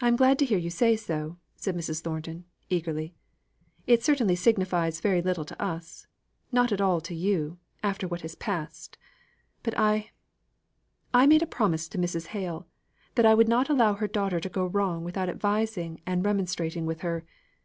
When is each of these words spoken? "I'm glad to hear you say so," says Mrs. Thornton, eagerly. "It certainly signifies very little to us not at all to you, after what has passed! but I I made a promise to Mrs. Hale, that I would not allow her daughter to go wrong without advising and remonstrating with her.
"I'm 0.00 0.16
glad 0.16 0.40
to 0.40 0.44
hear 0.44 0.58
you 0.58 0.70
say 0.70 0.96
so," 0.96 1.36
says 1.54 1.72
Mrs. 1.72 2.00
Thornton, 2.02 2.46
eagerly. 2.68 3.14
"It 3.86 4.02
certainly 4.02 4.34
signifies 4.34 4.98
very 5.00 5.22
little 5.22 5.44
to 5.44 5.62
us 5.62 6.08
not 6.50 6.72
at 6.72 6.80
all 6.80 7.00
to 7.02 7.14
you, 7.14 7.56
after 7.80 8.08
what 8.08 8.22
has 8.22 8.34
passed! 8.34 8.98
but 9.62 9.78
I 9.78 10.10
I 11.14 11.28
made 11.28 11.42
a 11.42 11.46
promise 11.46 11.86
to 11.90 11.98
Mrs. 11.98 12.26
Hale, 12.34 12.66
that 13.14 13.24
I 13.24 13.34
would 13.36 13.46
not 13.46 13.68
allow 13.68 13.92
her 13.94 14.08
daughter 14.08 14.40
to 14.40 14.48
go 14.48 14.66
wrong 14.66 15.04
without 15.04 15.28
advising 15.28 16.00
and 16.04 16.24
remonstrating 16.24 16.84
with 16.84 17.02
her. 17.02 17.24